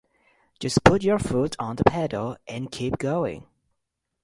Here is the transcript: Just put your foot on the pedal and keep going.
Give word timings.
Just 0.59 0.83
put 0.83 1.03
your 1.03 1.19
foot 1.19 1.55
on 1.59 1.75
the 1.75 1.83
pedal 1.83 2.35
and 2.47 2.71
keep 2.71 2.97
going. 2.97 3.45